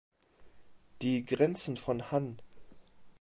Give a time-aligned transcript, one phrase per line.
[1.03, 2.39] Die Grenzen von Hann.